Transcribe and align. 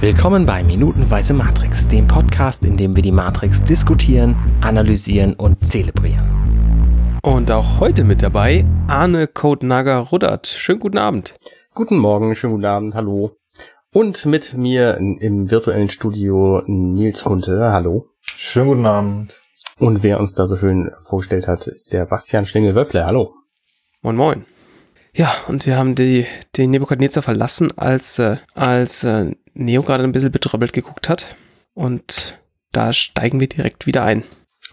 Willkommen 0.00 0.46
bei 0.46 0.64
Minutenweise 0.64 1.34
Matrix, 1.34 1.86
dem 1.86 2.06
Podcast, 2.06 2.64
in 2.64 2.78
dem 2.78 2.96
wir 2.96 3.02
die 3.02 3.12
Matrix 3.12 3.62
diskutieren, 3.62 4.34
analysieren 4.62 5.34
und 5.34 5.66
zelebrieren. 5.66 7.20
Und 7.22 7.50
auch 7.50 7.80
heute 7.80 8.04
mit 8.04 8.22
dabei 8.22 8.64
Arne 8.88 9.26
Codenager 9.26 9.98
Ruddert. 9.98 10.46
Schönen 10.46 10.80
guten 10.80 10.96
Abend. 10.96 11.34
Guten 11.74 11.98
Morgen, 11.98 12.34
schönen 12.34 12.54
guten 12.54 12.64
Abend, 12.64 12.94
hallo. 12.94 13.36
Und 13.92 14.24
mit 14.24 14.54
mir 14.54 14.96
im 14.96 15.50
virtuellen 15.50 15.90
Studio 15.90 16.62
Nils 16.64 17.26
Hunte, 17.26 17.70
hallo. 17.70 18.08
Schönen 18.22 18.68
guten 18.68 18.86
Abend. 18.86 19.42
Und 19.78 20.02
wer 20.02 20.18
uns 20.18 20.32
da 20.32 20.46
so 20.46 20.56
schön 20.56 20.92
vorgestellt 21.02 21.46
hat, 21.46 21.66
ist 21.66 21.92
der 21.92 22.06
Bastian 22.06 22.46
Schlingel-Wöffler, 22.46 23.04
hallo. 23.04 23.34
Moin 24.00 24.16
Moin. 24.16 24.46
Ja, 25.12 25.34
und 25.48 25.66
wir 25.66 25.76
haben 25.76 25.94
die, 25.94 26.24
den 26.56 26.70
Nebukadnezar 26.70 27.22
verlassen, 27.22 27.76
als, 27.76 28.18
äh, 28.18 28.36
als 28.54 29.02
äh, 29.04 29.32
Neo 29.54 29.82
gerade 29.82 30.04
ein 30.04 30.12
bisschen 30.12 30.32
betröppelt 30.32 30.72
geguckt 30.72 31.08
hat. 31.08 31.36
Und 31.74 32.38
da 32.72 32.92
steigen 32.92 33.40
wir 33.40 33.48
direkt 33.48 33.86
wieder 33.86 34.04
ein. 34.04 34.24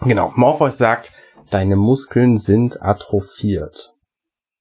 Genau, 0.02 0.32
Morpheus 0.36 0.78
sagt, 0.78 1.12
deine 1.50 1.76
Muskeln 1.76 2.38
sind 2.38 2.82
atrophiert. 2.82 3.94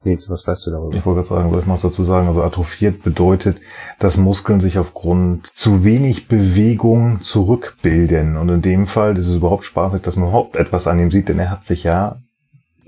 Nils, 0.07 0.31
was 0.31 0.47
weißt 0.47 0.67
du 0.67 0.71
darüber? 0.71 0.97
Ich 0.97 1.05
wollte 1.05 1.23
gerade 1.23 1.29
sagen, 1.29 1.51
soll 1.51 1.61
ich 1.61 1.67
mal 1.67 1.75
was 1.75 1.83
dazu 1.83 2.05
sagen? 2.05 2.29
Also 2.29 2.43
atrophiert 2.43 3.03
bedeutet, 3.03 3.61
dass 3.99 4.17
Muskeln 4.17 4.61
sich 4.61 4.79
aufgrund 4.79 5.49
zu 5.49 5.85
wenig 5.85 6.29
Bewegung 6.29 7.23
zurückbilden. 7.23 8.37
Und 8.37 8.49
in 8.49 8.63
dem 8.63 8.87
Fall 8.87 9.19
ist 9.19 9.27
es 9.27 9.35
überhaupt 9.35 9.65
spaßig, 9.65 10.03
dass 10.03 10.17
man 10.17 10.29
überhaupt 10.29 10.57
etwas 10.57 10.87
an 10.87 11.01
ihm 11.01 11.11
sieht, 11.11 11.29
denn 11.29 11.39
er 11.39 11.51
hat 11.51 11.67
sich 11.67 11.83
ja 11.83 12.21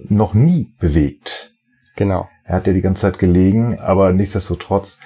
noch 0.08 0.32
nie 0.32 0.72
bewegt. 0.78 1.52
Genau. 1.96 2.28
Er 2.44 2.56
hat 2.56 2.66
ja 2.66 2.72
die 2.72 2.82
ganze 2.82 3.02
Zeit 3.02 3.18
gelegen, 3.18 3.78
aber 3.80 4.12
nichtsdestotrotz, 4.12 5.00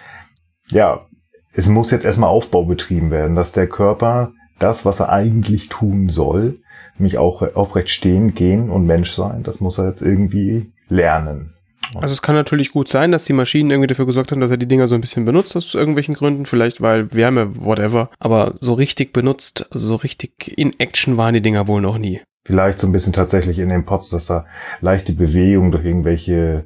ja, 0.68 1.06
es 1.52 1.68
muss 1.68 1.90
jetzt 1.90 2.04
erstmal 2.04 2.30
Aufbau 2.30 2.64
betrieben 2.64 3.10
werden, 3.10 3.36
dass 3.36 3.52
der 3.52 3.66
Körper 3.66 4.32
das, 4.58 4.84
was 4.84 5.00
er 5.00 5.10
eigentlich 5.10 5.68
tun 5.68 6.08
soll, 6.08 6.56
nämlich 6.98 7.18
auch 7.18 7.42
aufrecht 7.54 7.90
stehen, 7.90 8.34
gehen 8.34 8.70
und 8.70 8.86
Mensch 8.86 9.12
sein, 9.12 9.42
das 9.42 9.60
muss 9.60 9.78
er 9.78 9.90
jetzt 9.90 10.02
irgendwie 10.02 10.72
lernen. 10.88 11.54
Also 11.96 12.12
es 12.12 12.22
kann 12.22 12.34
natürlich 12.34 12.72
gut 12.72 12.88
sein, 12.88 13.12
dass 13.12 13.24
die 13.24 13.32
Maschinen 13.32 13.70
irgendwie 13.70 13.88
dafür 13.88 14.06
gesorgt 14.06 14.32
haben, 14.32 14.40
dass 14.40 14.50
er 14.50 14.56
die 14.56 14.68
Dinger 14.68 14.88
so 14.88 14.94
ein 14.94 15.00
bisschen 15.00 15.24
benutzt 15.24 15.56
aus 15.56 15.74
irgendwelchen 15.74 16.14
Gründen, 16.14 16.46
vielleicht 16.46 16.80
weil 16.80 17.12
Wärme, 17.12 17.56
whatever. 17.56 18.08
Aber 18.18 18.54
so 18.60 18.72
richtig 18.72 19.12
benutzt, 19.12 19.66
also 19.70 19.88
so 19.88 19.96
richtig 19.96 20.56
in 20.56 20.78
Action 20.78 21.16
waren 21.16 21.34
die 21.34 21.42
Dinger 21.42 21.66
wohl 21.66 21.82
noch 21.82 21.98
nie. 21.98 22.20
Vielleicht 22.44 22.80
so 22.80 22.86
ein 22.86 22.92
bisschen 22.92 23.12
tatsächlich 23.12 23.58
in 23.58 23.68
den 23.68 23.84
Pots, 23.84 24.10
dass 24.10 24.26
da 24.26 24.46
leichte 24.80 25.12
Bewegung 25.12 25.70
durch 25.70 25.84
irgendwelche 25.84 26.64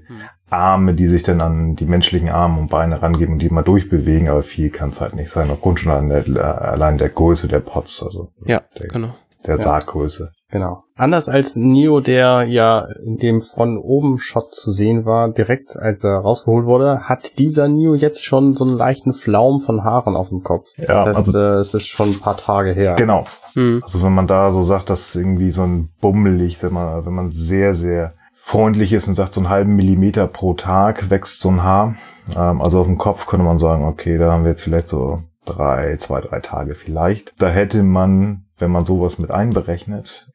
Arme, 0.48 0.94
die 0.94 1.08
sich 1.08 1.22
dann 1.22 1.41
an 1.41 1.75
die 1.77 1.86
menschlichen 1.86 2.28
Arme 2.28 2.61
und 2.61 2.70
Beine 2.70 3.02
rangeben 3.02 3.34
und 3.34 3.42
die 3.42 3.50
mal 3.50 3.62
durchbewegen, 3.62 4.28
aber 4.28 4.42
viel 4.42 4.70
kann 4.70 4.91
es 4.91 5.00
halt 5.00 5.14
nicht 5.14 5.30
sein, 5.30 5.50
aufgrund 5.50 5.80
schon 5.80 5.92
allein 5.92 6.08
der, 6.34 6.62
allein 6.72 6.98
der 6.98 7.08
Größe 7.08 7.48
der 7.48 7.61
Pots, 7.61 8.02
also 8.02 8.28
Ja, 8.44 8.61
der, 8.78 8.89
genau. 8.89 9.14
der 9.44 9.56
Ja. 9.56 9.62
Sarggröße. 9.62 10.30
Genau. 10.48 10.84
Anders 10.94 11.28
als 11.28 11.56
Neo, 11.56 11.98
der 12.00 12.44
ja 12.44 12.86
in 13.05 13.17
dem 13.17 13.41
von 13.41 13.77
oben 13.78 14.19
Shot 14.19 14.55
zu 14.55 14.70
sehen 14.70 15.05
war, 15.05 15.28
direkt 15.33 15.77
als 15.77 16.05
er 16.05 16.19
rausgeholt 16.20 16.64
wurde, 16.67 17.00
hat 17.00 17.39
dieser 17.41 17.67
Neo 17.67 17.97
jetzt 17.97 18.24
schon 18.24 18.55
so 18.55 18.64
einen 18.64 18.77
leichten 18.77 19.12
Flaum 19.12 19.61
von 19.61 19.83
Haaren 19.83 20.14
auf 20.14 20.28
dem 20.28 20.44
Kopf. 20.44 20.69
Ja, 20.78 21.05
das 21.05 21.17
heißt, 21.19 21.34
also- 21.34 21.39
äh, 21.39 21.61
es 21.61 21.74
ist 21.74 21.89
schon 21.89 22.11
ein 22.11 22.20
paar 22.20 22.36
Tage 22.36 22.72
her. 22.72 22.94
Genau. 22.94 23.27
Hm. 23.55 23.83
Also 23.84 24.02
wenn 24.05 24.14
man 24.14 24.28
da 24.28 24.52
so 24.52 24.62
sagt, 24.62 24.89
dass 24.89 25.17
irgendwie 25.17 25.50
so 25.50 25.64
ein 25.64 25.91
bummelig, 26.00 26.62
wenn 26.62 26.72
man, 26.72 27.05
wenn 27.05 27.12
man 27.14 27.30
sehr, 27.33 27.74
sehr 27.74 28.14
freundlich 28.48 28.92
ist 28.92 29.08
und 29.08 29.16
sagt, 29.16 29.34
so 29.34 29.41
einen 29.41 29.48
halben 29.48 29.75
Millimeter 29.75 30.28
pro 30.28 30.55
Tag 30.55 31.11
wächst 31.11 31.41
so 31.41 31.48
ein 31.50 31.64
Haar. 31.64 31.97
Ähm, 32.36 32.62
also 32.62 32.78
auf 32.78 32.86
dem 32.86 32.97
Kopf 32.97 33.27
könnte 33.27 33.44
man 33.44 33.58
sagen, 33.58 33.84
okay, 33.84 34.19
da 34.19 34.30
haben 34.30 34.44
wir 34.44 34.52
jetzt 34.52 34.62
vielleicht 34.62 34.89
so 34.89 35.19
drei, 35.44 35.97
zwei, 35.98 36.20
drei 36.20 36.39
Tage 36.39 36.77
vielleicht. 36.77 37.34
Da 37.41 37.48
hätte 37.48 37.83
man, 37.83 38.44
wenn 38.58 38.70
man 38.70 38.84
sowas 38.84 39.19
mit 39.19 39.33
einberechnet, 39.33 40.28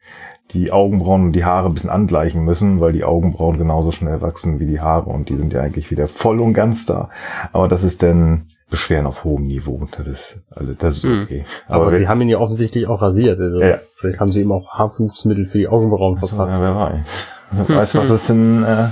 die 0.51 0.73
Augenbrauen 0.73 1.23
und 1.27 1.31
die 1.31 1.45
Haare 1.45 1.67
ein 1.69 1.73
bisschen 1.73 1.89
angleichen 1.89 2.43
müssen, 2.43 2.81
weil 2.81 2.91
die 2.91 3.05
Augenbrauen 3.05 3.57
genauso 3.57 3.93
schnell 3.93 4.21
wachsen 4.21 4.59
wie 4.59 4.65
die 4.65 4.81
Haare 4.81 5.09
und 5.09 5.29
die 5.29 5.37
sind 5.37 5.53
ja 5.53 5.61
eigentlich 5.61 5.89
wieder 5.89 6.09
voll 6.09 6.41
und 6.41 6.53
ganz 6.53 6.85
da. 6.85 7.09
Aber 7.53 7.69
das 7.69 7.85
ist 7.85 8.03
dann 8.03 8.47
Beschweren 8.69 9.05
auf 9.05 9.23
hohem 9.23 9.47
Niveau. 9.47 9.81
Das 9.97 10.07
ist, 10.07 10.39
also 10.49 10.73
das 10.73 10.97
ist 10.97 11.03
Hm. 11.05 11.23
okay. 11.23 11.45
Aber, 11.69 11.91
wir- 11.91 11.99
sie 11.99 12.07
haben 12.09 12.19
ihn 12.21 12.27
ja 12.29 12.39
offensichtlich 12.39 12.87
auch 12.87 13.01
rasiert. 13.01 13.39
Also 13.39 13.61
Ja, 13.61 13.67
ja. 13.67 13.77
Vielleicht 13.95 14.19
haben 14.19 14.33
sie 14.33 14.41
ihm 14.41 14.51
auch 14.51 14.69
Haarwuchsmittel 14.73 15.45
für 15.45 15.57
die 15.59 15.67
Augenbrauen 15.69 16.17
verpasst. 16.19 16.53
Ja, 16.53 16.61
wer 16.61 16.75
weiß. 16.75 17.27
Wer 17.51 17.69
weiß, 17.69 17.95
was 17.95 18.09
es 18.09 18.29
in 18.29 18.63
äh, 18.63 18.87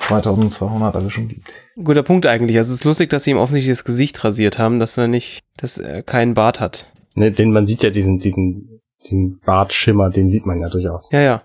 2200 0.00 0.94
alles 0.94 1.12
schon 1.12 1.28
gibt. 1.28 1.50
Guter 1.82 2.02
Punkt 2.02 2.26
eigentlich. 2.26 2.56
Also 2.56 2.72
es 2.72 2.80
ist 2.80 2.84
lustig, 2.84 3.10
dass 3.10 3.24
sie 3.24 3.32
ihm 3.32 3.36
offensichtlich 3.36 3.76
das 3.76 3.84
Gesicht 3.84 4.22
rasiert 4.24 4.58
haben, 4.58 4.78
dass 4.78 4.96
er 4.96 5.08
nicht, 5.08 5.44
dass 5.56 5.78
er 5.78 6.02
keinen 6.02 6.34
Bart 6.34 6.60
hat. 6.60 6.86
Ne, 7.14 7.32
den 7.32 7.52
man 7.52 7.66
sieht 7.66 7.82
ja 7.82 7.90
diesen, 7.90 8.18
diesen, 8.18 8.80
diesen 9.04 9.40
Bartschimmer, 9.40 10.10
den 10.10 10.28
sieht 10.28 10.46
man 10.46 10.60
ja 10.60 10.68
durchaus. 10.68 11.10
Ja, 11.10 11.20
ja. 11.20 11.42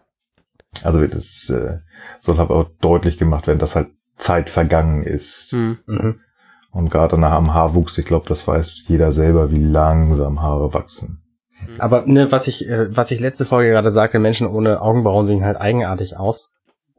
Also 0.83 1.05
das 1.05 1.49
äh, 1.49 1.79
soll 2.19 2.39
aber 2.39 2.55
auch 2.55 2.69
deutlich 2.81 3.17
gemacht 3.17 3.47
werden, 3.47 3.59
dass 3.59 3.75
halt 3.75 3.89
Zeit 4.17 4.49
vergangen 4.49 5.03
ist. 5.03 5.51
Hm. 5.51 5.77
Mhm. 5.85 6.19
Und 6.71 6.89
gerade 6.89 7.19
nach 7.19 7.33
am 7.33 7.53
Haarwuchs, 7.53 7.97
ich 7.97 8.05
glaube, 8.05 8.27
das 8.27 8.47
weiß 8.47 8.83
jeder 8.87 9.11
selber, 9.11 9.51
wie 9.51 9.63
langsam 9.63 10.41
Haare 10.41 10.73
wachsen. 10.73 11.21
Aber 11.77 12.05
ne, 12.05 12.31
was 12.31 12.47
ich, 12.47 12.67
äh, 12.67 12.95
was 12.95 13.11
ich 13.11 13.19
letzte 13.19 13.45
Folge 13.45 13.69
gerade 13.69 13.91
sagte, 13.91 14.19
Menschen 14.19 14.47
ohne 14.47 14.81
Augenbrauen 14.81 15.27
sehen 15.27 15.45
halt 15.45 15.57
eigenartig 15.57 16.17
aus. 16.17 16.51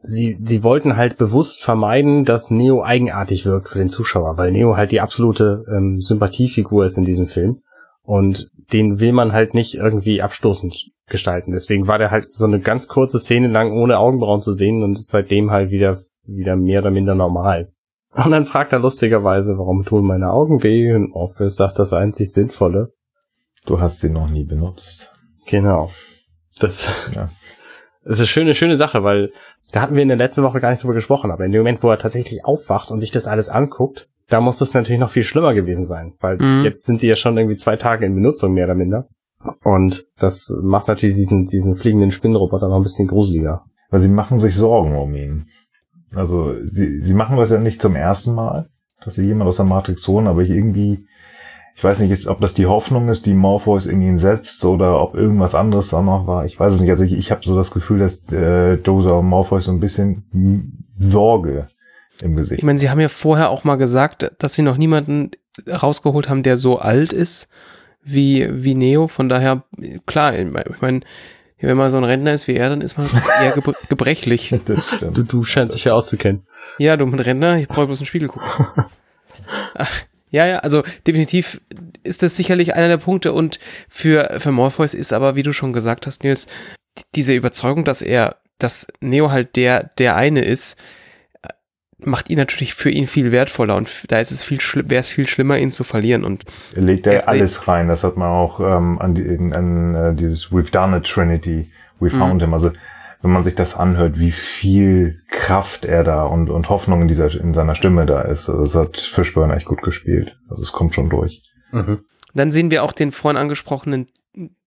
Sie, 0.05 0.37
sie 0.41 0.63
wollten 0.63 0.95
halt 0.97 1.17
bewusst 1.17 1.63
vermeiden, 1.63 2.25
dass 2.25 2.51
Neo 2.51 2.83
eigenartig 2.83 3.45
wirkt 3.45 3.69
für 3.69 3.79
den 3.79 3.89
Zuschauer, 3.89 4.37
weil 4.37 4.51
Neo 4.51 4.77
halt 4.77 4.91
die 4.91 5.01
absolute 5.01 5.65
ähm, 5.69 5.99
Sympathiefigur 5.99 6.85
ist 6.85 6.97
in 6.97 7.05
diesem 7.05 7.27
Film. 7.27 7.61
Und 8.03 8.49
den 8.71 8.99
will 8.99 9.11
man 9.13 9.31
halt 9.31 9.53
nicht 9.53 9.75
irgendwie 9.75 10.21
abstoßend 10.21 10.91
gestalten. 11.07 11.51
Deswegen 11.51 11.87
war 11.87 11.97
der 11.97 12.11
halt 12.11 12.31
so 12.31 12.45
eine 12.45 12.59
ganz 12.59 12.87
kurze 12.87 13.19
Szene 13.19 13.47
lang 13.47 13.71
ohne 13.71 13.97
Augenbrauen 13.97 14.41
zu 14.41 14.53
sehen 14.53 14.83
und 14.83 14.93
ist 14.93 15.09
seitdem 15.09 15.51
halt 15.51 15.71
wieder, 15.71 16.03
wieder 16.23 16.55
mehr 16.55 16.81
oder 16.81 16.91
minder 16.91 17.15
normal. 17.15 17.71
Und 18.13 18.31
dann 18.31 18.45
fragt 18.45 18.71
er 18.71 18.79
lustigerweise, 18.79 19.57
warum 19.57 19.83
tun 19.85 20.05
meine 20.05 20.31
Augen 20.31 20.63
weh? 20.63 20.93
Und 20.93 21.11
Orpheus 21.13 21.57
sagt 21.57 21.79
das 21.79 21.93
einzig 21.93 22.31
Sinnvolle. 22.31 22.93
Du 23.65 23.81
hast 23.81 23.99
sie 23.99 24.09
noch 24.09 24.29
nie 24.29 24.45
benutzt. 24.45 25.11
Genau. 25.47 25.89
Das, 26.59 26.89
Ja. 27.13 27.29
das 28.03 28.13
ist 28.13 28.19
eine 28.19 28.27
schöne, 28.27 28.53
schöne 28.55 28.77
Sache, 28.77 29.03
weil 29.03 29.31
da 29.71 29.81
hatten 29.81 29.95
wir 29.95 30.01
in 30.01 30.07
der 30.07 30.17
letzten 30.17 30.43
Woche 30.43 30.59
gar 30.59 30.71
nicht 30.71 30.83
drüber 30.83 30.93
gesprochen, 30.93 31.31
aber 31.31 31.45
in 31.45 31.51
dem 31.51 31.61
Moment, 31.61 31.83
wo 31.83 31.89
er 31.89 31.99
tatsächlich 31.99 32.45
aufwacht 32.45 32.91
und 32.91 32.99
sich 32.99 33.11
das 33.11 33.27
alles 33.27 33.49
anguckt, 33.49 34.07
da 34.29 34.41
muss 34.41 34.57
das 34.57 34.73
natürlich 34.73 34.99
noch 34.99 35.09
viel 35.11 35.23
schlimmer 35.23 35.53
gewesen 35.53 35.85
sein, 35.85 36.13
weil 36.19 36.37
Mhm. 36.37 36.63
jetzt 36.63 36.85
sind 36.85 37.01
die 37.01 37.07
ja 37.07 37.15
schon 37.15 37.37
irgendwie 37.37 37.57
zwei 37.57 37.75
Tage 37.75 38.05
in 38.05 38.15
Benutzung, 38.15 38.53
mehr 38.53 38.65
oder 38.65 38.75
minder. 38.75 39.07
Und 39.63 40.05
das 40.17 40.51
macht 40.61 40.87
natürlich 40.87 41.15
diesen, 41.15 41.45
diesen 41.45 41.75
fliegenden 41.75 42.09
Spinnenroboter 42.11 42.67
noch 42.67 42.77
ein 42.77 42.83
bisschen 42.83 43.07
gruseliger. 43.07 43.63
Weil 43.91 43.99
sie 43.99 44.07
machen 44.07 44.39
sich 44.39 44.55
Sorgen 44.55 44.95
um 44.95 45.13
ihn. 45.13 45.47
Also 46.15 46.55
sie, 46.65 47.01
sie 47.03 47.13
machen 47.13 47.37
das 47.37 47.51
ja 47.51 47.59
nicht 47.59 47.81
zum 47.81 47.95
ersten 47.95 48.33
Mal, 48.33 48.69
dass 49.03 49.15
sie 49.15 49.25
jemand 49.25 49.47
aus 49.49 49.57
der 49.57 49.65
Matrix 49.65 50.07
holen, 50.07 50.25
aber 50.25 50.41
ich 50.41 50.49
irgendwie, 50.49 51.05
ich 51.75 51.83
weiß 51.83 51.99
nicht, 51.99 52.27
ob 52.27 52.39
das 52.39 52.53
die 52.53 52.67
Hoffnung 52.67 53.09
ist, 53.09 53.25
die 53.25 53.33
Morpheus 53.33 53.85
in 53.85 54.01
ihn 54.01 54.17
setzt 54.17 54.63
oder 54.63 55.01
ob 55.01 55.13
irgendwas 55.13 55.55
anderes 55.55 55.89
da 55.89 56.01
noch 56.01 56.25
war. 56.25 56.45
Ich 56.45 56.57
weiß 56.57 56.73
es 56.73 56.79
nicht. 56.79 56.89
Also 56.89 57.03
ich, 57.03 57.11
ich 57.11 57.31
habe 57.31 57.41
so 57.43 57.53
das 57.55 57.71
Gefühl, 57.71 57.99
dass 57.99 58.31
äh, 58.31 58.77
Dosa 58.77 59.11
und 59.11 59.25
Morpheus 59.25 59.65
so 59.65 59.71
ein 59.71 59.81
bisschen 59.81 60.85
Sorge 60.89 61.67
im 62.21 62.37
Gesicht. 62.37 62.59
Ich 62.59 62.65
meine, 62.65 62.79
sie 62.79 62.89
haben 62.89 63.01
ja 63.01 63.09
vorher 63.09 63.49
auch 63.49 63.65
mal 63.65 63.75
gesagt, 63.75 64.31
dass 64.39 64.53
sie 64.53 64.61
noch 64.61 64.77
niemanden 64.77 65.31
rausgeholt 65.69 66.29
haben, 66.29 66.43
der 66.43 66.55
so 66.55 66.79
alt 66.79 67.11
ist 67.11 67.49
wie, 68.01 68.47
wie 68.51 68.73
Neo. 68.73 69.09
Von 69.09 69.27
daher, 69.27 69.63
klar, 70.05 70.33
ich 70.39 70.81
meine, 70.81 71.01
wenn 71.59 71.75
man 71.75 71.89
so 71.89 71.97
ein 71.97 72.05
Rentner 72.05 72.33
ist 72.33 72.47
wie 72.47 72.55
er, 72.55 72.69
dann 72.69 72.79
ist 72.79 72.97
man 72.97 73.09
eher 73.43 73.51
gebr 73.51 73.73
gebrechlich. 73.89 74.55
Das 74.63 74.87
stimmt. 74.95 75.17
Du, 75.17 75.23
du 75.23 75.43
scheinst 75.43 75.75
dich 75.75 75.83
ja 75.83 75.93
auszukennen. 75.93 76.47
Ja, 76.77 76.95
du 76.95 77.05
mit 77.05 77.25
Rentner, 77.25 77.57
ich 77.57 77.67
brauche 77.67 77.87
bloß 77.87 77.99
einen 77.99 78.05
Spiegel 78.05 78.29
gucken. 78.29 78.47
Ach, 79.75 79.91
ja, 80.35 80.45
ja, 80.45 80.57
also 80.59 80.83
definitiv 81.07 81.61
ist 82.03 82.21
das 82.21 82.35
sicherlich 82.35 82.75
einer 82.75 82.89
der 82.89 82.97
Punkte 82.97 83.31
und 83.31 83.57
für, 83.87 84.35
für 84.37 84.51
Morpheus 84.51 84.93
ist 84.93 85.13
aber, 85.13 85.37
wie 85.37 85.43
du 85.43 85.53
schon 85.53 85.71
gesagt 85.71 86.05
hast, 86.07 86.25
Nils, 86.25 86.47
diese 87.15 87.33
Überzeugung, 87.33 87.85
dass 87.85 88.01
er, 88.01 88.35
dass 88.57 88.87
Neo 88.99 89.31
halt 89.31 89.55
der, 89.55 89.91
der 89.97 90.17
eine 90.17 90.43
ist, 90.43 90.77
äh, 91.41 91.53
macht 91.99 92.29
ihn 92.29 92.37
natürlich 92.37 92.73
für 92.73 92.89
ihn 92.89 93.07
viel 93.07 93.31
wertvoller 93.31 93.77
und 93.77 94.11
da 94.11 94.19
ist 94.19 94.31
es 94.31 94.43
viel, 94.43 94.59
wäre 94.89 94.99
es 94.99 95.09
viel 95.09 95.25
schlimmer, 95.25 95.57
ihn 95.57 95.71
zu 95.71 95.85
verlieren 95.85 96.25
und 96.25 96.43
legt 96.73 97.07
Erst 97.07 97.27
er 97.27 97.31
alles 97.31 97.67
rein. 97.69 97.87
Das 97.87 98.03
hat 98.03 98.17
man 98.17 98.27
auch 98.27 98.59
ähm, 98.59 98.99
an, 98.99 99.15
die, 99.15 99.21
in, 99.21 99.53
an 99.53 99.95
äh, 99.95 100.13
dieses 100.13 100.51
We've 100.51 100.69
done 100.69 100.97
it 100.97 101.05
Trinity, 101.05 101.71
we 102.01 102.09
found 102.09 102.41
him. 102.41 102.53
Also 102.53 102.71
wenn 103.25 103.31
man 103.31 103.43
sich 103.43 103.55
das 103.55 103.75
anhört, 103.75 104.19
wie 104.19 104.29
viel 104.29 105.23
Kraft 105.29 105.83
er 105.83 106.03
da 106.03 106.25
und, 106.25 106.51
und 106.51 106.69
Hoffnung 106.69 107.01
in 107.01 107.07
dieser 107.07 107.33
in 107.33 107.55
seiner 107.55 107.73
Stimme 107.73 108.05
da 108.05 108.21
ist. 108.21 108.47
Also 108.47 108.63
das 108.63 108.75
hat 108.75 108.97
Fishburne 108.97 109.55
echt 109.55 109.65
gut 109.65 109.81
gespielt. 109.81 110.37
Also 110.47 110.61
es 110.61 110.71
kommt 110.71 110.93
schon 110.93 111.09
durch. 111.09 111.41
Mhm. 111.71 112.05
Dann 112.35 112.51
sehen 112.51 112.69
wir 112.69 112.83
auch 112.83 112.91
den 112.91 113.11
vorhin 113.11 113.41
angesprochenen 113.41 114.05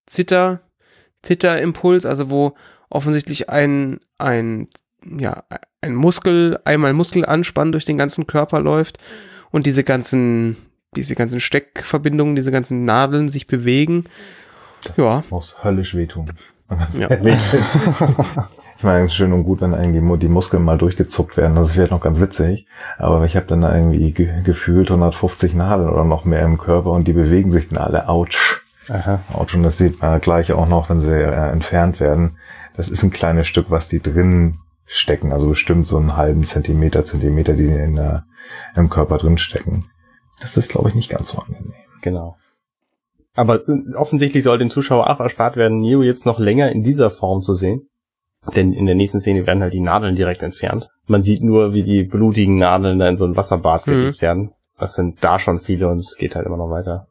Zitter, 0.06 0.62
Zitterimpuls, 1.22 2.04
also 2.04 2.30
wo 2.30 2.54
offensichtlich 2.90 3.48
ein, 3.48 4.00
ein, 4.18 4.66
ja, 5.04 5.44
ein 5.80 5.94
Muskel, 5.94 6.58
einmal 6.64 6.94
Muskelanspann 6.94 7.70
durch 7.70 7.84
den 7.84 7.96
ganzen 7.96 8.26
Körper 8.26 8.58
läuft 8.58 8.98
und 9.52 9.66
diese 9.66 9.84
ganzen 9.84 10.56
diese 10.96 11.14
ganzen 11.14 11.40
Steckverbindungen, 11.40 12.34
diese 12.34 12.50
ganzen 12.50 12.84
Nadeln 12.84 13.28
sich 13.28 13.46
bewegen. 13.46 14.04
Ja. 14.96 15.22
Muss 15.30 15.62
höllisch 15.62 15.94
wehtun. 15.94 16.32
Ganz 16.68 16.98
Ja. 16.98 17.08
Ich 18.78 18.84
meine, 18.84 19.06
es 19.06 19.10
ist 19.10 19.16
schön 19.16 19.32
und 19.32 19.42
gut, 19.42 19.60
wenn 19.60 19.72
irgendwie 19.72 20.18
die 20.18 20.28
Muskeln 20.28 20.62
mal 20.62 20.78
durchgezuckt 20.78 21.36
werden. 21.36 21.56
Das 21.56 21.74
wäre 21.74 21.90
noch 21.90 22.00
ganz 22.00 22.20
witzig. 22.20 22.68
Aber 22.96 23.24
ich 23.24 23.34
habe 23.34 23.46
dann 23.46 23.62
da 23.62 23.74
irgendwie 23.74 24.12
ge 24.12 24.42
gefühlt 24.44 24.88
150 24.88 25.54
Nadeln 25.54 25.90
oder 25.90 26.04
noch 26.04 26.24
mehr 26.24 26.42
im 26.42 26.58
Körper 26.58 26.92
und 26.92 27.08
die 27.08 27.12
bewegen 27.12 27.50
sich 27.50 27.68
dann 27.68 27.78
alle. 27.78 28.08
Autsch. 28.08 28.60
Aha. 28.88 29.18
Autsch. 29.32 29.56
Und 29.56 29.64
das 29.64 29.78
sieht 29.78 30.00
man 30.00 30.20
gleich 30.20 30.52
auch 30.52 30.68
noch, 30.68 30.90
wenn 30.90 31.00
sie 31.00 31.10
äh, 31.10 31.50
entfernt 31.50 31.98
werden. 31.98 32.38
Das 32.76 32.88
ist 32.88 33.02
ein 33.02 33.10
kleines 33.10 33.48
Stück, 33.48 33.66
was 33.68 33.88
die 33.88 34.00
drin 34.00 34.58
stecken. 34.86 35.32
Also 35.32 35.48
bestimmt 35.48 35.88
so 35.88 35.96
einen 35.98 36.16
halben 36.16 36.44
Zentimeter, 36.44 37.04
Zentimeter, 37.04 37.54
die 37.54 37.66
in 37.66 37.96
der, 37.96 38.26
im 38.76 38.90
Körper 38.90 39.18
drin 39.18 39.38
stecken. 39.38 39.86
Das 40.40 40.56
ist, 40.56 40.70
glaube 40.70 40.90
ich, 40.90 40.94
nicht 40.94 41.10
ganz 41.10 41.30
so 41.30 41.38
angenehm. 41.38 41.74
Genau. 42.02 42.36
Aber 43.38 43.68
äh, 43.68 43.94
offensichtlich 43.94 44.42
soll 44.42 44.58
dem 44.58 44.68
Zuschauer 44.68 45.08
auch 45.08 45.20
erspart 45.20 45.56
werden, 45.56 45.78
Neo 45.80 46.02
jetzt 46.02 46.26
noch 46.26 46.40
länger 46.40 46.72
in 46.72 46.82
dieser 46.82 47.10
Form 47.10 47.40
zu 47.40 47.54
sehen. 47.54 47.88
Denn 48.56 48.72
in 48.72 48.86
der 48.86 48.94
nächsten 48.96 49.20
Szene 49.20 49.46
werden 49.46 49.62
halt 49.62 49.74
die 49.74 49.80
Nadeln 49.80 50.16
direkt 50.16 50.42
entfernt. 50.42 50.88
Man 51.06 51.22
sieht 51.22 51.42
nur, 51.42 51.72
wie 51.72 51.82
die 51.84 52.02
blutigen 52.04 52.56
Nadeln 52.58 52.98
da 52.98 53.08
in 53.08 53.16
so 53.16 53.24
ein 53.26 53.36
Wasserbad 53.36 53.86
Mhm. 53.86 53.90
gelegt 53.92 54.22
werden. 54.22 54.50
Das 54.78 54.94
sind 54.94 55.22
da 55.22 55.38
schon 55.38 55.60
viele 55.60 55.88
und 55.88 55.98
es 55.98 56.16
geht 56.16 56.34
halt 56.34 56.46
immer 56.46 56.56
noch 56.56 56.70
weiter. 56.70 57.06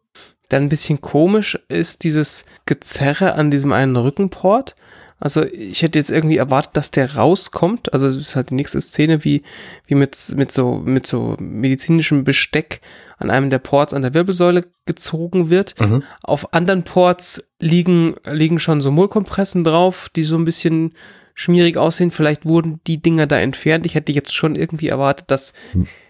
Dann 0.50 0.64
ein 0.64 0.70
bisschen 0.70 1.00
komisch 1.02 1.58
ist 1.70 2.04
dieses 2.04 2.46
Gezerre 2.66 3.34
an 3.36 3.52
diesem 3.52 3.72
einen 3.74 3.96
Rückenport. 3.96 4.76
Also 5.20 5.44
ich 5.44 5.82
hätte 5.82 5.98
jetzt 5.98 6.12
irgendwie 6.12 6.38
erwartet, 6.38 6.78
dass 6.78 6.92
der 6.92 7.16
rauskommt. 7.16 7.94
Also 7.94 8.08
es 8.08 8.16
ist 8.16 8.36
halt 8.36 8.52
die 8.52 8.56
nächste 8.56 8.80
Szene, 8.80 9.24
wie, 9.24 9.42
wie 9.88 9.96
mit, 9.96 10.16
mit 10.36 10.52
so, 10.52 10.76
mit 10.76 11.08
so 11.08 11.36
medizinischem 11.40 12.24
Besteck 12.24 12.82
an 13.18 13.32
einem 13.32 13.50
der 13.50 13.60
Ports 13.60 13.94
an 13.94 14.04
der 14.04 14.14
Wirbelsäule 14.14 14.62
gezogen 14.86 15.50
wird. 15.50 15.80
Mhm. 15.80 16.04
Auf 16.22 16.54
anderen 16.54 16.84
Ports 16.84 17.44
liegen, 17.60 18.16
liegen 18.26 18.60
schon 18.60 18.82
so 18.82 18.92
Mullkompressen 18.92 19.64
drauf, 19.64 20.10
die 20.16 20.24
so 20.24 20.38
ein 20.38 20.46
bisschen 20.46 20.94
schmierig 21.34 21.78
aussehen. 21.78 22.12
Vielleicht 22.12 22.46
wurden 22.46 22.80
die 22.86 23.02
Dinger 23.02 23.26
da 23.26 23.40
entfernt. 23.40 23.86
Ich 23.88 23.96
hätte 23.96 24.12
jetzt 24.12 24.36
schon 24.36 24.56
irgendwie 24.56 24.90
erwartet, 24.90 25.32
dass 25.32 25.54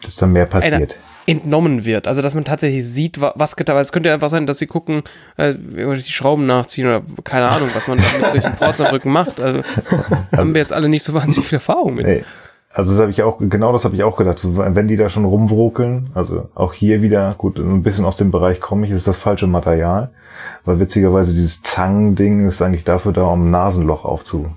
Dass 0.02 0.18
dann 0.18 0.34
mehr 0.34 0.48
passiert. 0.48 0.96
Entnommen 1.28 1.86
wird. 1.86 2.08
Also, 2.08 2.22
dass 2.22 2.34
man 2.36 2.46
tatsächlich 2.46 2.86
sieht, 2.88 3.22
wa- 3.22 3.34
was 3.36 3.56
getan 3.56 3.76
wird. 3.76 3.86
Es 3.86 3.92
könnte 3.92 4.10
ja 4.10 4.16
einfach 4.16 4.30
sein, 4.30 4.46
dass 4.48 4.58
sie 4.60 4.66
gucken, 4.68 5.04
äh, 5.38 5.54
die 5.56 6.02
Schrauben 6.12 6.46
nachziehen 6.46 6.88
oder 6.88 7.02
keine 7.24 7.50
Ahnung, 7.50 7.70
was 7.74 7.88
man 7.88 7.98
da 7.98 8.04
mit 8.20 8.30
solchen 8.32 8.56
Ports 8.60 8.82
am 8.82 8.88
Rücken 8.88 9.12
macht. 9.12 9.40
Also, 9.42 9.62
haben 10.36 10.54
wir 10.56 10.62
jetzt 10.62 10.74
alle 10.74 10.90
nicht 10.90 11.04
so 11.04 11.14
wahnsinnig 11.14 11.48
viel 11.48 11.58
Erfahrung 11.58 11.96
mit. 11.96 12.08
Nee. 12.08 12.24
Also 12.74 12.92
das 12.92 13.02
habe 13.02 13.12
ich 13.12 13.24
auch, 13.24 13.40
genau 13.40 13.74
das 13.74 13.86
habe 13.86 13.96
ich 13.96 14.04
auch 14.04 14.18
gedacht. 14.18 14.40
Wenn 14.44 14.88
die 14.88 14.98
da 14.98 15.10
schon 15.10 15.26
rumwruckeln, 15.26 16.10
also 16.14 16.50
auch 16.54 16.74
hier 16.74 17.02
wieder, 17.02 17.34
gut, 17.36 17.58
ein 17.58 17.82
bisschen 17.82 18.06
aus 18.06 18.18
dem 18.18 18.30
Bereich 18.30 18.60
komme 18.62 18.86
ich, 18.86 18.92
ist 18.92 19.08
das 19.08 19.18
falsche 19.18 19.48
Material. 19.48 20.12
Weil 20.64 20.80
witzigerweise 20.80 21.32
dieses 21.34 21.64
Zangending 21.64 22.48
ist 22.48 22.62
eigentlich 22.62 22.84
dafür 22.84 23.14
da, 23.14 23.24
um 23.24 23.48
ein 23.48 23.52
Nasenloch 23.52 24.06
aufzu, 24.06 24.52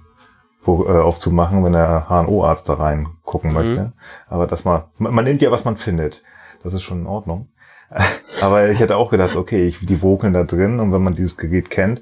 äh, 0.66 0.70
aufzumachen, 0.70 1.64
wenn 1.64 1.72
der 1.72 2.06
HNO-Arzt 2.10 2.68
da 2.68 2.74
reingucken 2.74 3.54
möchte. 3.54 3.92
Aber 4.28 4.46
das 4.46 4.64
mal, 4.66 4.84
man, 4.98 5.14
man 5.14 5.24
nimmt 5.24 5.40
ja, 5.40 5.50
was 5.50 5.64
man 5.64 5.78
findet. 5.78 6.22
Das 6.62 6.74
ist 6.74 6.82
schon 6.82 7.00
in 7.00 7.06
Ordnung. 7.06 7.48
Aber 8.40 8.70
ich 8.70 8.80
hätte 8.80 8.96
auch 8.96 9.10
gedacht, 9.10 9.36
okay, 9.36 9.66
ich, 9.66 9.84
die 9.84 10.02
wokeln 10.02 10.32
da 10.32 10.44
drin 10.44 10.80
und 10.80 10.92
wenn 10.92 11.02
man 11.02 11.14
dieses 11.14 11.36
Gerät 11.36 11.70
kennt, 11.70 12.00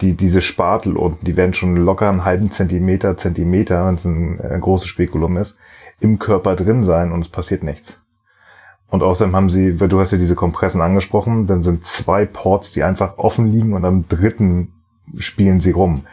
die, 0.00 0.14
diese 0.14 0.40
Spatel 0.40 0.96
unten, 0.96 1.24
die 1.24 1.36
werden 1.36 1.54
schon 1.54 1.76
locker 1.76 2.08
einen 2.08 2.24
halben 2.24 2.50
Zentimeter, 2.50 3.16
Zentimeter, 3.16 3.86
wenn 3.86 3.94
es 3.94 4.04
ein 4.04 4.40
äh, 4.40 4.58
großes 4.58 4.88
Spekulum 4.88 5.36
ist, 5.36 5.56
im 6.00 6.18
Körper 6.18 6.56
drin 6.56 6.84
sein 6.84 7.12
und 7.12 7.22
es 7.22 7.28
passiert 7.28 7.62
nichts. 7.62 7.98
Und 8.88 9.02
außerdem 9.02 9.34
haben 9.34 9.50
sie, 9.50 9.80
weil 9.80 9.88
du 9.88 10.00
hast 10.00 10.12
ja 10.12 10.18
diese 10.18 10.34
Kompressen 10.34 10.80
angesprochen, 10.80 11.46
dann 11.46 11.62
sind 11.62 11.86
zwei 11.86 12.26
Ports, 12.26 12.72
die 12.72 12.82
einfach 12.82 13.18
offen 13.18 13.50
liegen 13.50 13.72
und 13.72 13.84
am 13.84 14.08
dritten 14.08 14.72
spielen 15.16 15.60
sie 15.60 15.72
rum. 15.72 16.06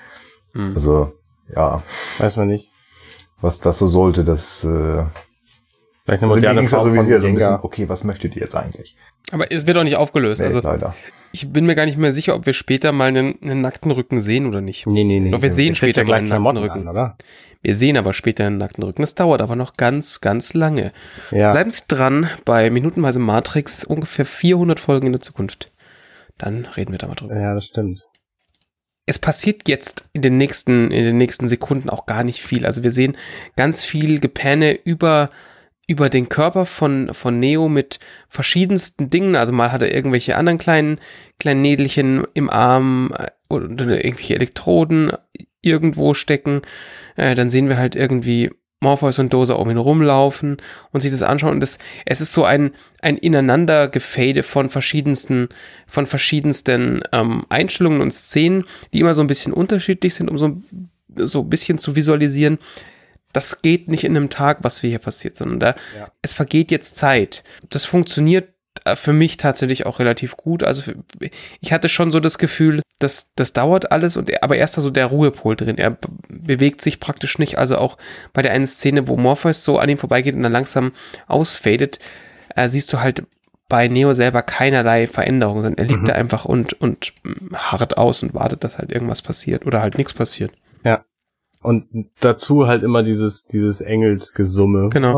Hm. 0.53 0.74
Also, 0.75 1.13
ja, 1.53 1.83
Weiß 2.18 2.38
man 2.38 2.48
nicht. 2.48 2.71
was 3.39 3.59
das 3.59 3.77
so 3.77 3.88
sollte, 3.88 4.24
das, 4.24 4.63
äh, 4.63 5.03
Vielleicht 6.06 6.24
eine 6.24 6.31
also 6.31 6.42
moderne 6.42 6.62
ja 6.63 6.68
Form 6.68 6.81
von 6.83 6.94
sowieso 7.06 7.19
so 7.19 7.27
ein 7.27 7.36
bisschen, 7.36 7.50
Jenga. 7.51 7.63
okay, 7.63 7.88
was 7.89 8.03
möchtet 8.03 8.36
ihr 8.36 8.42
jetzt 8.42 8.56
eigentlich? 8.56 8.95
Aber 9.31 9.51
es 9.51 9.68
wird 9.68 9.77
auch 9.77 9.83
nicht 9.83 9.98
aufgelöst. 9.98 10.42
Nee, 10.42 10.48
Also, 10.48 10.62
leider. 10.62 10.95
ich 11.31 11.51
bin 11.53 11.65
mir 11.65 11.75
gar 11.75 11.86
nicht 11.86 11.98
mehr 11.98 12.12
sicher, 12.12 12.36
ob 12.36 12.45
wir 12.45 12.53
später 12.53 12.92
mal 12.92 13.09
einen, 13.09 13.42
einen 13.42 13.62
nackten 13.62 13.92
Rücken 13.92 14.19
sehen 14.19 14.45
oder 14.48 14.62
nicht. 14.62 14.88
Nee, 14.88 15.03
nee, 15.03 15.19
nee. 15.19 15.30
Doch 15.31 15.42
wir 15.42 15.51
sehen 15.51 15.74
kriegt 15.74 15.77
später 15.95 16.01
mal 16.01 16.06
gleich 16.06 16.18
einen 16.18 16.30
nackten 16.30 16.44
Klamotten 16.44 16.57
Rücken. 16.57 16.88
an, 16.88 16.88
oder? 16.88 17.18
Wir 17.62 17.75
sehen 17.75 17.95
aber 17.98 18.13
später 18.13 18.48
einen 18.48 18.57
nackten 18.57 18.83
Rücken. 18.83 19.03
Das 19.03 19.13
dauert 19.13 19.42
aber 19.42 19.56
noch 19.56 19.77
ganz, 19.77 20.19
ganz 20.21 20.56
lange. 20.56 20.92
Ja. 21.30 21.51
Bleiben 21.51 21.69
Sie 21.69 21.83
dran 21.88 22.27
bei 22.44 22.71
Minutenweise 22.71 23.19
Matrix, 23.19 23.83
ungefähr 23.83 24.25
400 24.25 24.80
Folgen 24.80 25.06
in 25.06 25.13
der 25.13 25.21
Zukunft. 25.21 25.71
Dann 26.39 26.65
reden 26.75 26.92
wir 26.92 26.98
da 26.98 27.07
mal 27.07 27.13
drüber. 27.13 27.39
ja, 27.39 27.53
das 27.53 27.65
stimmt. 27.65 28.01
es 29.06 29.19
passiert 29.19 29.69
jetzt 29.69 30.06
in 30.13 30.24
den 30.24 30.38
nächsten, 30.38 30.89
in 30.89 31.03
den 31.03 31.18
nächsten 31.18 31.48
Sekunden 31.48 31.89
auch 31.92 32.07
gar 32.07 32.24
nicht 32.24 32.42
viel. 32.42 32.65
Also 32.65 32.83
wir 32.83 32.89
sehen 32.92 33.15
ganz 33.56 33.83
viel 33.83 34.19
Gepenne 34.19 34.71
über, 34.83 35.30
über 35.92 36.10
den 36.10 36.30
Körper 36.30 36.66
von, 36.66 37.14
von 37.14 37.38
Neo 37.38 37.68
mit 37.68 38.00
verschiedensten 38.30 39.10
Dingen. 39.10 39.36
Also 39.36 39.52
mal 39.52 39.74
hat 39.74 39.82
er 39.82 39.94
irgendwelche 39.94 40.38
anderen 40.38 40.58
kleinen, 40.58 41.02
kleinen 41.38 41.62
Nädelchen 41.62 42.26
im 42.34 42.50
Arm 42.50 43.12
äh, 43.14 43.28
oder 43.50 43.68
irgendwelche 43.70 44.36
Elektroden 44.36 45.12
irgendwo 45.62 46.14
stecken. 46.14 46.62
Äh, 47.18 47.36
dann 47.36 47.50
sehen 47.50 47.68
wir 47.68 47.78
halt 47.78 47.98
irgendwie 47.98 48.52
Morpheus 48.80 49.20
und 49.20 49.34
Dosa 49.34 49.56
um 49.56 49.70
ihn 49.70 49.76
rumlaufen 49.76 50.56
und 50.94 51.02
sich 51.02 51.12
das 51.12 51.24
anschauen. 51.24 51.56
Und 51.56 51.60
das, 51.60 51.78
es 52.06 52.22
ist 52.22 52.32
so 52.32 52.46
ein, 52.46 52.72
ein 53.02 53.18
Ineinandergefade 53.18 54.44
von 54.44 54.70
verschiedensten, 54.70 55.50
von 55.88 56.06
verschiedensten 56.06 57.02
ähm, 57.12 57.46
Einstellungen 57.50 58.00
und 58.00 58.14
Szenen, 58.14 58.64
die 58.94 59.02
immer 59.02 59.14
so 59.14 59.22
ein 59.22 59.28
bisschen 59.28 59.52
unterschiedlich 59.52 60.14
sind, 60.14 60.32
um 60.32 60.38
so, 60.38 60.62
so 61.18 61.42
ein 61.42 61.50
bisschen 61.50 61.80
zu 61.80 61.98
visualisieren. 61.98 62.60
Das 63.33 63.62
geht 63.62 63.88
nicht 63.88 64.04
in 64.04 64.16
einem 64.16 64.30
Tag, 64.30 64.60
was 64.62 64.83
wir 64.83 64.89
hier 64.89 65.00
passiert, 65.00 65.36
sondern 65.36 65.60
da, 65.60 65.75
Ja. 65.98 66.12
es 66.22 66.33
vergeht 66.33 66.72
jetzt 66.72 66.98
Zeit. 66.98 67.44
Das 67.69 67.86
funktioniert 67.86 68.50
äh, 68.86 68.95
für 68.95 69.13
mich 69.13 69.38
tatsächlich 69.38 69.86
auch 69.86 70.00
relativ 70.00 70.38
gut. 70.38 70.63
Also 70.63 70.81
für, 70.81 70.95
ich 71.60 71.72
hatte 71.74 71.89
schon 71.89 72.12
so 72.12 72.19
das 72.19 72.38
Gefühl, 72.38 72.81
dass 73.00 73.31
das 73.36 73.54
dauert 73.54 73.92
alles 73.92 74.16
und 74.18 74.30
er, 74.30 74.44
aber 74.44 74.57
erst 74.57 74.78
da 74.78 74.81
so 74.81 74.89
der 74.92 75.07
Ruhepol 75.07 75.56
drin. 75.56 75.78
Er 75.78 75.98
bewegt 76.30 76.81
sich 76.81 77.00
praktisch 77.00 77.39
nicht. 77.39 77.57
Also 77.57 77.78
auch 77.78 77.98
bei 78.33 78.42
der 78.42 78.51
einen 78.51 78.68
Szene, 78.68 79.07
wo 79.07 79.18
Morpheus 79.18 79.63
so 79.63 79.80
an 79.80 79.89
ihm 79.89 79.98
vorbeigeht 79.98 80.36
und 80.36 80.44
dann 80.44 80.51
langsam 80.51 80.92
ausfadet, 81.27 82.00
äh, 82.56 82.68
siehst 82.68 82.92
du 82.94 83.00
halt 83.01 83.24
bei 83.69 83.88
Neo 83.88 84.13
selber 84.13 84.42
keinerlei 84.42 85.07
Veränderung, 85.07 85.62
sondern 85.63 85.77
er 85.77 85.86
liegt 85.86 86.01
Mhm. 86.01 86.06
da 86.06 86.13
einfach 86.13 86.44
und, 86.46 86.74
und 86.82 87.13
mm, 87.24 87.56
harrt 87.56 87.98
aus 87.98 88.22
und 88.22 88.34
wartet, 88.34 88.63
dass 88.65 88.77
halt 88.77 88.91
irgendwas 88.91 89.22
passiert 89.22 89.65
oder 89.65 89.82
halt 89.82 89.98
nichts 89.98 90.13
passiert. 90.13 90.51
Und 91.62 91.86
dazu 92.20 92.65
halt 92.68 92.82
immer 92.84 93.03
dieses, 93.03 93.46
dieses 93.46 93.82
Engelsgesumme. 93.82 94.89
Genau. 94.89 95.13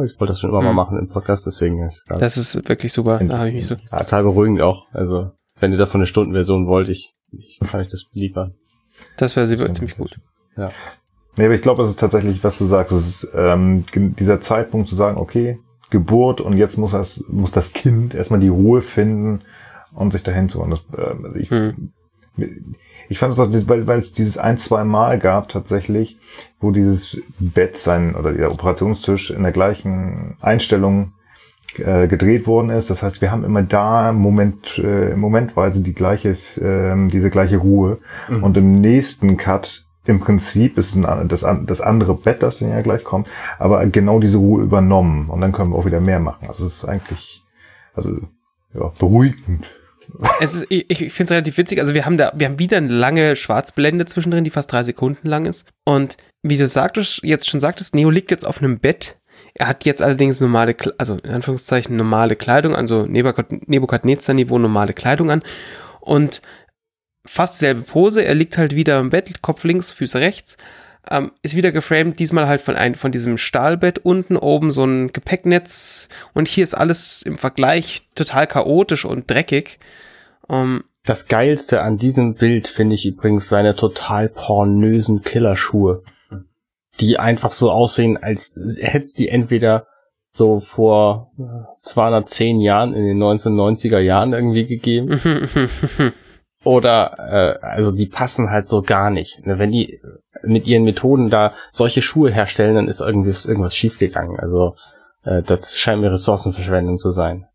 Ah, 0.00 0.04
Ich 0.04 0.18
wollte 0.20 0.32
das 0.32 0.40
schon 0.40 0.50
immer 0.50 0.62
mal 0.62 0.70
Mhm. 0.70 0.76
machen 0.76 0.98
im 0.98 1.08
Podcast, 1.08 1.46
deswegen 1.46 1.82
ist 1.86 2.04
es 2.08 2.18
Das 2.20 2.36
ist 2.36 2.68
wirklich 2.68 2.92
super. 2.92 3.18
Da 3.26 3.38
habe 3.38 3.48
ich 3.48 3.54
mich 3.56 3.66
so. 3.66 3.74
total 3.74 4.22
beruhigend 4.22 4.60
auch. 4.62 4.86
Also, 4.92 5.32
wenn 5.58 5.72
ihr 5.72 5.78
davon 5.78 6.00
eine 6.00 6.06
Stundenversion 6.06 6.66
wollt, 6.68 6.88
ich, 6.88 7.14
ich 7.32 7.58
kann 7.66 7.80
euch 7.80 7.88
das 7.88 8.04
liefern. 8.12 8.54
Das 9.16 9.34
wäre 9.36 9.46
super- 9.46 9.72
ziemlich 9.72 9.96
gut. 9.96 10.16
Nee, 10.56 11.44
aber 11.44 11.54
ich 11.54 11.62
glaube, 11.62 11.82
es 11.82 11.90
ist 11.90 12.00
tatsächlich, 12.00 12.42
was 12.44 12.56
du 12.58 12.66
sagst, 12.66 12.92
es 12.92 13.08
ist 13.24 13.30
ähm, 13.34 13.82
dieser 13.94 14.40
Zeitpunkt 14.40 14.88
zu 14.88 14.94
sagen, 14.94 15.18
okay, 15.18 15.58
Geburt 15.90 16.40
und 16.40 16.56
jetzt 16.56 16.78
muss 16.78 16.92
das, 16.92 17.22
muss 17.28 17.50
das 17.52 17.72
Kind 17.72 18.14
erstmal 18.14 18.40
die 18.40 18.48
Ruhe 18.48 18.80
finden 18.80 19.42
und 19.92 20.12
sich 20.12 20.22
dahin 20.22 20.48
zu. 20.48 20.62
Und 20.62 20.70
das, 20.70 20.80
also 20.96 21.34
ich, 21.36 21.50
Hm. 21.50 21.90
Ich 23.08 23.18
fand 23.18 23.32
es 23.32 23.40
auch, 23.40 23.48
weil, 23.50 23.86
weil 23.86 23.98
es 23.98 24.12
dieses 24.12 24.38
ein, 24.38 24.58
zwei 24.58 24.84
Mal 24.84 25.18
gab 25.18 25.48
tatsächlich, 25.48 26.18
wo 26.60 26.70
dieses 26.70 27.20
Bett 27.38 27.76
sein 27.76 28.14
oder 28.14 28.32
der 28.32 28.52
Operationstisch 28.52 29.30
in 29.30 29.42
der 29.42 29.52
gleichen 29.52 30.36
Einstellung 30.40 31.12
äh, 31.78 32.08
gedreht 32.08 32.46
worden 32.46 32.70
ist. 32.70 32.90
Das 32.90 33.02
heißt, 33.02 33.20
wir 33.20 33.30
haben 33.30 33.44
immer 33.44 33.62
da 33.62 34.12
Moment, 34.12 34.78
äh, 34.78 35.14
momentweise 35.14 35.82
die 35.82 35.94
gleiche, 35.94 36.36
ähm, 36.60 37.10
diese 37.10 37.30
gleiche 37.30 37.58
Ruhe. 37.58 37.98
Mhm. 38.28 38.42
Und 38.42 38.56
im 38.56 38.80
nächsten 38.80 39.36
Cut 39.36 39.86
im 40.06 40.20
Prinzip 40.20 40.78
ist 40.78 40.94
es 40.94 41.04
ein, 41.04 41.28
das, 41.28 41.44
das 41.66 41.80
andere 41.80 42.14
Bett, 42.14 42.42
das 42.42 42.60
dann 42.60 42.70
ja 42.70 42.80
gleich 42.80 43.04
kommt, 43.04 43.26
aber 43.58 43.84
genau 43.86 44.20
diese 44.20 44.38
Ruhe 44.38 44.62
übernommen. 44.62 45.28
Und 45.28 45.40
dann 45.40 45.52
können 45.52 45.70
wir 45.70 45.76
auch 45.76 45.86
wieder 45.86 46.00
mehr 46.00 46.20
machen. 46.20 46.46
Also 46.48 46.66
es 46.66 46.76
ist 46.76 46.84
eigentlich, 46.84 47.42
also 47.94 48.16
ja, 48.72 48.92
beruhigend. 48.98 49.66
Es 50.40 50.54
ist, 50.54 50.66
ich, 50.70 50.88
ich 50.88 51.12
finde 51.12 51.24
es 51.24 51.30
relativ 51.32 51.58
witzig. 51.58 51.78
Also 51.78 51.94
wir 51.94 52.06
haben 52.06 52.16
da, 52.16 52.32
wir 52.34 52.46
haben 52.46 52.58
wieder 52.58 52.76
eine 52.78 52.88
lange 52.88 53.36
Schwarzblende 53.36 54.04
zwischendrin, 54.06 54.44
die 54.44 54.50
fast 54.50 54.72
drei 54.72 54.82
Sekunden 54.82 55.28
lang 55.28 55.46
ist. 55.46 55.68
Und 55.84 56.16
wie 56.42 56.56
du 56.56 56.66
sagtest, 56.66 57.20
jetzt 57.22 57.48
schon 57.48 57.60
sagtest, 57.60 57.94
Neo 57.94 58.10
liegt 58.10 58.30
jetzt 58.30 58.46
auf 58.46 58.58
einem 58.58 58.78
Bett. 58.78 59.18
Er 59.54 59.68
hat 59.68 59.84
jetzt 59.84 60.02
allerdings 60.02 60.40
normale, 60.40 60.76
also 60.98 61.16
in 61.22 61.30
Anführungszeichen 61.30 61.96
normale 61.96 62.36
Kleidung, 62.36 62.74
also 62.74 63.02
Nebukad- 63.02 63.62
Nebukadnezar-Niveau 63.66 64.58
normale 64.58 64.92
Kleidung 64.92 65.30
an. 65.30 65.42
Und 66.00 66.42
fast 67.26 67.54
dieselbe 67.54 67.82
Pose. 67.82 68.24
Er 68.24 68.34
liegt 68.34 68.58
halt 68.58 68.74
wieder 68.74 69.00
im 69.00 69.10
Bett, 69.10 69.42
Kopf 69.42 69.64
links, 69.64 69.90
Füße 69.90 70.20
rechts. 70.20 70.56
Ähm, 71.10 71.32
ist 71.42 71.56
wieder 71.56 71.72
geframed, 71.72 72.18
diesmal 72.18 72.48
halt 72.48 72.60
von, 72.60 72.76
ein, 72.76 72.94
von 72.94 73.12
diesem 73.12 73.38
Stahlbett 73.38 74.00
unten, 74.04 74.36
oben 74.36 74.70
so 74.70 74.84
ein 74.84 75.12
Gepäcknetz 75.12 76.08
und 76.34 76.48
hier 76.48 76.64
ist 76.64 76.74
alles 76.74 77.22
im 77.22 77.38
Vergleich 77.38 78.08
total 78.14 78.46
chaotisch 78.46 79.04
und 79.04 79.30
dreckig. 79.30 79.78
Ähm, 80.48 80.84
Das 81.04 81.28
Geilste 81.28 81.82
an 81.82 81.98
diesem 81.98 82.34
Bild 82.34 82.66
finde 82.68 82.94
ich 82.94 83.06
übrigens 83.06 83.48
seine 83.48 83.76
total 83.76 84.28
pornösen 84.28 85.22
Killerschuhe. 85.22 86.02
Die 86.98 87.18
einfach 87.18 87.50
so 87.50 87.70
aussehen, 87.70 88.16
als 88.16 88.54
hätt's 88.80 89.12
die 89.12 89.28
entweder 89.28 89.86
so 90.26 90.60
vor 90.60 91.30
äh, 91.38 91.42
210 91.80 92.60
Jahren 92.60 92.94
in 92.94 93.04
den 93.04 93.18
1990er 93.22 93.98
Jahren 93.98 94.32
irgendwie 94.32 94.64
gegeben. 94.66 95.20
Oder, 96.64 97.58
äh, 97.60 97.64
also 97.64 97.92
die 97.92 98.06
passen 98.06 98.50
halt 98.50 98.66
so 98.66 98.82
gar 98.82 99.10
nicht. 99.10 99.46
Ne, 99.46 99.58
Wenn 99.58 99.70
die 99.70 100.00
mit 100.46 100.66
ihren 100.66 100.84
Methoden 100.84 101.30
da 101.30 101.52
solche 101.70 102.02
Schuhe 102.02 102.30
herstellen, 102.30 102.74
dann 102.74 102.88
ist 102.88 103.00
irgendwie 103.00 103.30
irgendwas 103.30 103.74
schiefgegangen. 103.74 104.38
Also 104.38 104.76
äh, 105.24 105.42
das 105.42 105.78
scheint 105.78 106.00
mir 106.00 106.12
Ressourcenverschwendung 106.12 106.98
zu 106.98 107.10
sein. 107.10 107.46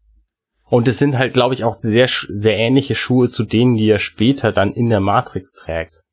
Und 0.70 0.88
es 0.88 1.00
sind 1.00 1.18
halt, 1.18 1.34
glaube 1.34 1.54
ich, 1.54 1.66
auch 1.66 1.78
sehr, 1.80 2.08
sehr 2.08 2.58
ähnliche 2.58 2.96
Schuhe 2.96 3.28
zu 3.28 3.44
denen, 3.44 3.76
die 3.76 3.90
er 3.90 4.00
später 4.00 4.54
dann 4.54 4.74
in 4.74 4.90
der 4.90 5.02
Matrix 5.02 5.54
trägt. 5.54 6.04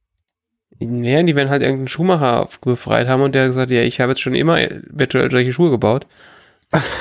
ja, 0.81 1.23
die 1.23 1.37
werden 1.37 1.51
halt 1.51 1.63
irgendeinen 1.63 1.89
Schuhmacher 1.89 2.49
befreit 2.63 3.07
haben 3.07 3.23
und 3.23 3.35
der 3.35 3.43
hat 3.43 3.51
gesagt, 3.51 3.71
ja, 3.71 3.83
ich 3.83 4.01
habe 4.01 4.13
jetzt 4.13 4.21
schon 4.21 4.35
immer 4.35 4.59
virtuell 4.91 5.31
solche 5.31 5.53
Schuhe 5.53 5.71
gebaut. 5.71 6.07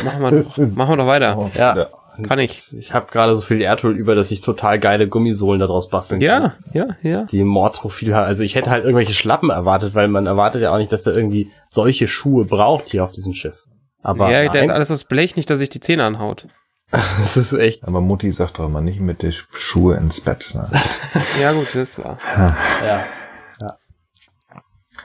Machen 0.05 0.21
wir 0.21 0.43
doch, 0.43 0.57
machen 0.75 0.91
wir 0.91 0.97
doch 0.97 1.07
weiter. 1.07 1.51
Ja. 1.55 1.87
Kann 2.23 2.39
ich. 2.39 2.63
Ich 2.73 2.93
habe 2.93 3.11
gerade 3.11 3.35
so 3.35 3.41
viel 3.41 3.61
Erdöl 3.61 3.95
über, 3.95 4.15
dass 4.15 4.31
ich 4.31 4.41
total 4.41 4.79
geile 4.79 5.07
Gummisohlen 5.07 5.59
daraus 5.59 5.89
basteln 5.89 6.19
kann. 6.19 6.53
Ja, 6.73 6.87
ja, 7.03 7.09
ja. 7.09 7.23
Die 7.25 7.43
Mordsprofil 7.43 8.15
haben. 8.15 8.25
Also 8.25 8.43
ich 8.43 8.55
hätte 8.55 8.69
halt 8.69 8.83
irgendwelche 8.83 9.13
Schlappen 9.13 9.49
erwartet, 9.49 9.93
weil 9.93 10.07
man 10.07 10.25
erwartet 10.25 10.61
ja 10.61 10.73
auch 10.73 10.77
nicht, 10.77 10.91
dass 10.91 11.05
er 11.05 11.15
irgendwie 11.15 11.51
solche 11.67 12.07
Schuhe 12.07 12.45
braucht 12.45 12.89
hier 12.89 13.03
auf 13.03 13.11
diesem 13.11 13.33
Schiff. 13.33 13.65
Aber 14.01 14.31
ja, 14.31 14.47
der 14.49 14.61
ist 14.61 14.67
nein, 14.67 14.75
alles 14.75 14.91
aus 14.91 15.03
Blech, 15.03 15.35
nicht, 15.35 15.49
dass 15.49 15.59
sich 15.59 15.69
die 15.69 15.79
Zähne 15.79 16.05
anhaut. 16.05 16.47
das 16.91 17.35
ist 17.35 17.53
echt. 17.53 17.87
Aber 17.87 17.99
Mutti 17.99 18.31
sagt 18.31 18.59
doch 18.59 18.65
immer 18.65 18.81
nicht 18.81 19.01
mit 19.01 19.21
den 19.21 19.33
Schuhe 19.51 19.97
ins 19.97 20.21
Bett. 20.21 20.51
Ne? 20.53 20.69
Ja, 21.41 21.51
gut, 21.51 21.67
das 21.73 21.97
war. 21.97 22.17
Ja. 22.35 22.57
ja. 22.85 23.03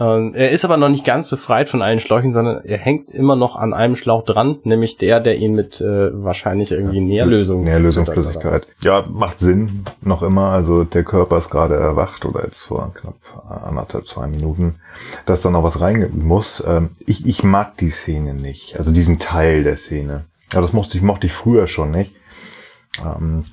Ähm, 0.01 0.35
er 0.35 0.51
ist 0.51 0.65
aber 0.65 0.77
noch 0.77 0.89
nicht 0.89 1.05
ganz 1.05 1.29
befreit 1.29 1.69
von 1.69 1.83
allen 1.83 2.01
Schläuchen, 2.01 2.33
sondern 2.33 2.65
er 2.65 2.79
hängt 2.79 3.11
immer 3.11 3.37
noch 3.37 3.57
an 3.57 3.75
einem 3.75 3.97
Schlauch 3.97 4.25
dran, 4.25 4.59
nämlich 4.65 4.97
der, 4.97 5.21
der 5.21 5.37
ihn 5.37 5.55
mit 5.55 5.81
äh, 5.81 6.25
wahrscheinlich 6.25 6.73
irgendwie 6.73 7.01
Nährlösung. 7.01 7.65
Nährlösungsflüssigkeit. 7.65 8.75
Ja, 8.83 9.05
macht 9.09 9.41
Sinn, 9.41 9.85
noch 10.01 10.23
immer. 10.23 10.49
Also 10.49 10.85
der 10.85 11.05
Körper 11.05 11.39
ist 11.39 11.51
gerade 11.51 11.75
erwacht 11.75 12.25
oder 12.25 12.45
jetzt 12.45 12.63
vor 12.63 12.93
knapp 12.95 13.15
anderthalb, 13.65 14.07
zwei 14.07 14.27
Minuten, 14.27 14.77
dass 15.27 15.43
da 15.43 15.51
noch 15.51 15.63
was 15.63 15.81
rein 15.81 16.11
muss. 16.15 16.63
Ähm, 16.67 16.91
ich, 17.07 17.27
ich 17.27 17.43
mag 17.43 17.77
die 17.77 17.91
Szene 17.91 18.35
nicht, 18.35 18.79
also 18.79 18.93
diesen 18.93 19.19
Teil 19.19 19.63
der 19.63 19.77
Szene. 19.77 20.25
Ja, 20.53 20.61
das 20.61 20.73
mochte 20.73 20.97
ich, 20.97 21.03
mochte 21.03 21.27
ich 21.27 21.33
früher 21.33 21.67
schon 21.67 21.91
nicht, 21.91 22.13
ähm, 22.99 23.45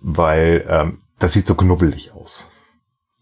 weil 0.00 0.64
ähm, 0.68 0.98
das 1.18 1.32
sieht 1.32 1.46
so 1.46 1.54
knubbelig 1.54 2.12
aus. 2.14 2.50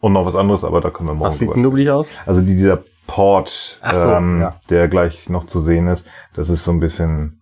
Und 0.04 0.12
noch 0.12 0.26
was 0.26 0.36
anderes, 0.36 0.64
aber 0.64 0.82
da 0.82 0.90
können 0.90 1.08
wir 1.08 1.14
morgen 1.14 1.28
Was 1.30 1.38
sieht 1.38 1.48
drüber 1.48 1.60
knubbelig 1.60 1.90
aus? 1.90 2.08
also 2.26 2.42
die, 2.42 2.48
dieser 2.56 2.84
Port, 3.06 3.80
so, 3.94 4.10
ähm, 4.10 4.40
ja. 4.42 4.60
der 4.68 4.88
gleich 4.88 5.30
noch 5.30 5.46
zu 5.46 5.62
sehen 5.62 5.88
ist, 5.88 6.06
das 6.34 6.50
ist 6.50 6.62
so 6.64 6.72
ein 6.72 6.80
bisschen, 6.80 7.40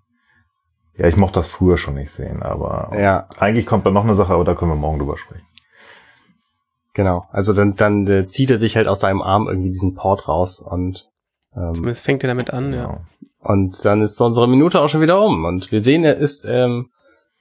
ja, 0.97 1.09
ich 1.09 1.17
mochte 1.17 1.41
das 1.41 1.49
früher 1.49 1.77
schon 1.77 1.95
nicht 1.95 2.13
sehen, 2.13 2.41
aber 2.41 2.93
Ja. 2.97 3.27
eigentlich 3.37 3.67
kommt 3.67 3.85
da 3.85 3.91
noch 3.91 4.05
eine 4.05 4.15
Sache, 4.15 4.33
aber 4.33 4.45
da 4.45 4.55
können 4.55 4.71
wir 4.71 4.77
morgen 4.77 5.01
drüber 5.01 5.19
sprechen. 5.19 5.45
Genau. 6.95 7.27
Also 7.33 7.53
dann, 7.53 7.75
dann 7.75 8.07
äh, 8.07 8.27
zieht 8.29 8.51
er 8.51 8.59
sich 8.59 8.77
halt 8.77 8.87
aus 8.87 9.01
seinem 9.01 9.23
Arm 9.23 9.49
irgendwie 9.49 9.71
diesen 9.71 9.95
Port 9.95 10.29
raus 10.29 10.61
und 10.61 11.09
ähm, 11.57 11.75
Zumindest 11.75 12.05
fängt 12.05 12.23
er 12.23 12.29
damit 12.29 12.53
an, 12.53 12.73
ja. 12.73 12.87
Genau. 12.87 13.01
Und 13.41 13.85
dann 13.85 14.03
ist 14.03 14.21
unsere 14.21 14.47
Minute 14.47 14.81
auch 14.81 14.89
schon 14.89 15.01
wieder 15.01 15.21
um. 15.21 15.45
Und 15.47 15.73
wir 15.73 15.81
sehen, 15.83 16.05
er 16.05 16.17
ist 16.17 16.45
ähm, 16.49 16.91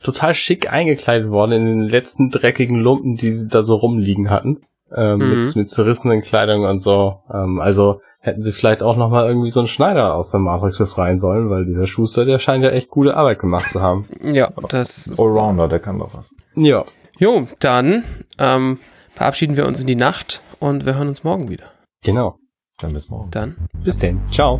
total 0.02 0.34
schick 0.34 0.74
eingekleidet 0.74 1.30
worden 1.30 1.52
in 1.52 1.66
den 1.68 1.82
letzten 1.84 2.32
dreckigen 2.32 2.80
Lumpen, 2.80 3.18
die 3.18 3.34
sie 3.34 3.48
da 3.50 3.62
so 3.62 3.76
rumliegen 3.76 4.32
hatten. 4.32 4.62
Ähm, 4.96 5.20
Mhm. 5.20 5.44
mit, 5.44 5.56
mit 5.56 5.70
zerrissenen 5.70 6.22
Kleidung 6.22 6.66
und 6.66 6.80
so. 6.80 7.20
Ähm, 7.34 7.60
also 7.62 8.02
hätten 8.20 8.42
sie 8.42 8.52
vielleicht 8.52 8.84
auch 8.84 8.98
nochmal 8.98 9.28
irgendwie 9.28 9.50
so 9.50 9.62
einen 9.62 9.68
Schneider 9.68 10.14
aus 10.16 10.32
der 10.32 10.40
Matrix 10.40 10.78
befreien 10.78 11.18
sollen, 11.18 11.50
weil 11.50 11.66
dieser 11.66 11.88
Schuster, 11.88 12.26
der 12.26 12.38
scheint 12.40 12.64
ja 12.64 12.70
echt 12.70 12.90
gute 12.90 13.16
Arbeit 13.18 13.40
gemacht 13.40 13.70
zu 13.70 13.82
haben. 13.82 14.08
Ja, 14.22 14.52
das 14.70 15.08
ist. 15.08 15.20
Allrounder, 15.20 15.68
der 15.68 15.80
kann 15.80 15.98
doch 16.00 16.14
was. 16.14 16.34
Ja. 16.56 16.86
Jo, 17.18 17.48
dann 17.60 18.04
ähm, 18.38 18.80
verabschieden 19.14 19.58
wir 19.58 19.66
uns 19.68 19.80
in 19.80 19.88
die 19.88 19.96
Nacht 19.96 20.42
und 20.60 20.86
wir 20.86 20.96
hören 20.98 21.08
uns 21.08 21.24
morgen 21.24 21.50
wieder. 21.50 21.66
Genau. 22.04 22.38
Dann 22.80 22.94
bis 22.94 23.10
morgen. 23.10 23.30
Dann. 23.32 23.56
Bis 23.84 23.98
denn. 24.00 24.20
Ciao. 24.32 24.60